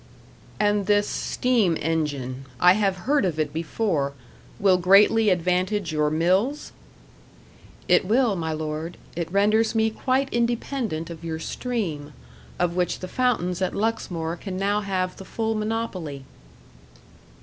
[0.59, 4.13] "And this steam engine I have heard of it before
[4.59, 6.71] will greatly advantage your mills?"
[7.87, 8.97] "It will, my lord.
[9.15, 12.13] It renders me quite independent of your stream,
[12.57, 16.23] of which the fountains at Luxmore can now have the full monopoly."